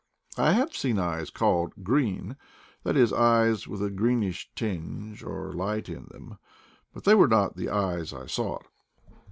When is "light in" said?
5.53-6.05